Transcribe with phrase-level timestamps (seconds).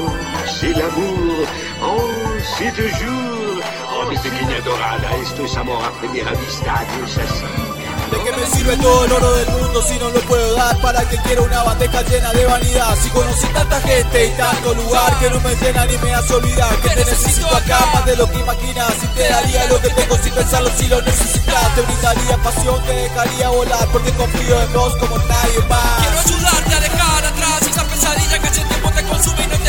[0.00, 0.10] Oh,
[0.46, 1.46] c'est l'amour.
[1.82, 2.08] Oh,
[2.56, 3.62] c'est toujours.
[3.92, 7.80] Oh, mi pequeña dorada, esto es amor a primera vista, no es así.
[8.10, 10.76] ¿De qué me sirve todo el oro del mundo si no lo puedo dar?
[10.78, 12.96] ¿Para que quiero una bandeja llena de vanidad?
[13.00, 16.74] Si conocí tanta gente y tanto lugar que no me llena ni me hace olvidar
[16.82, 20.16] Que te necesito acá más de lo que imaginas Y te daría lo que tengo
[20.16, 24.96] sin pensarlo si lo necesitas Te brindaría pasión, te dejaría volar Porque confío en vos
[24.96, 29.44] como nadie más Quiero ayudarte a dejar atrás esa pesadilla que hace tiempo te consume
[29.44, 29.59] y no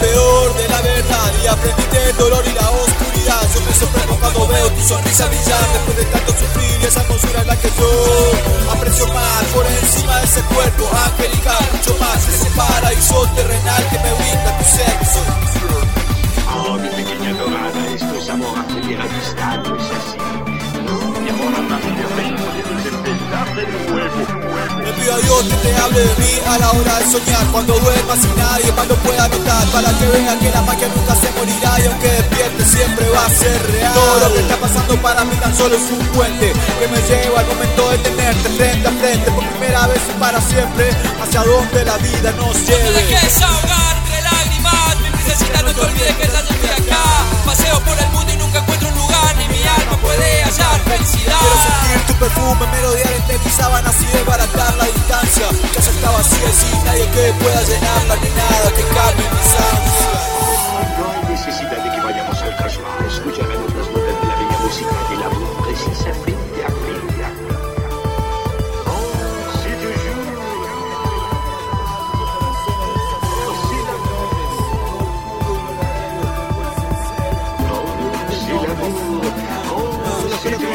[0.00, 3.42] peor de la verdad y aprendiste el dolor y la oscuridad.
[3.54, 7.40] Yo me sorprendo cuando veo tu sonrisa brillar después de tanto sufrir y esa hermosura
[7.40, 12.34] es la que yo aprecio más por encima de ese cuerpo angelical, mucho más que
[12.34, 15.20] ese paraíso terrenal que me brinda tu sexo.
[16.56, 19.04] Oh, mi pequeña dorada, esto es amor a primera
[25.42, 27.46] que te hable de mí a la hora de soñar.
[27.50, 31.30] Cuando duermas y nadie lo pueda notar Para que vean que la magia nunca se
[31.32, 31.80] morirá.
[31.80, 33.92] Y aunque despierte siempre va a ser real.
[33.94, 37.40] Todo lo que está pasando para mí tan solo es un puente Que me lleva
[37.40, 39.30] al momento de tenerte frente a frente.
[39.32, 40.90] Por primera vez y para siempre
[41.22, 45.72] Hacia donde la vida nos No te lleve dejes ahogar entre lágrimas Mi princesita no
[45.72, 47.04] te olvides que ya yo estoy acá.
[47.46, 51.38] Paseo por el mundo y nunca encuentro un lugar Ni mi alma puede hallar felicidad.
[51.40, 54.84] Quiero sentir tu perfume, merodear entre mis sábanas y desbaratar la
[57.14, 60.22] que pueda llenarla Ni nada que calme mis ansias
[60.98, 63.06] No hay necesidad de que vayamos al casual.
[63.06, 67.22] Escucharemos las notas de la bella música del amor precisa frente a frente.
[68.86, 69.10] Oh,
[69.60, 70.24] c'est toujours.
[73.34, 74.30] Oh, c'est l'amour.
[79.72, 79.86] Oh,
[80.42, 80.74] c'est l'amour.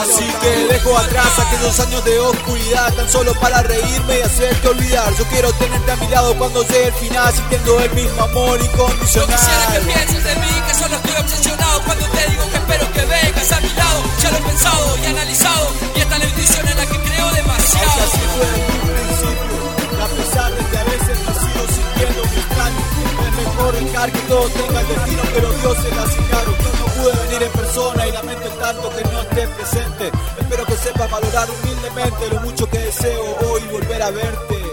[0.00, 0.47] Así que
[0.78, 5.14] dejo atrás aquellos años de oscuridad Tan solo para reírme y hacerte olvidar.
[5.16, 8.64] Yo quiero tenerte a mi lado cuando llegue el final Sintiendo el mismo amor Yo
[8.66, 9.36] incondicional.
[9.36, 11.82] quisiera que pienses de mí, que solo estoy obsesionado.
[11.84, 15.06] Cuando te digo que espero que vengas a mi lado Ya lo he pensado y
[15.06, 15.68] analizado.
[15.96, 18.88] Y esta es la bendición en la que creo Aunque demasiado así fue desde un
[18.88, 19.58] principio
[19.98, 22.80] a pesar de que a veces me sigo sintiendo mi extraño
[23.26, 26.54] Es mejor dejar que todo tenga el destino que los dioses la asignaron.
[26.58, 29.07] Yo no pude venir en persona y lamento tanto que
[32.08, 34.67] humildemente lo mucho que deseo hoy volver a verte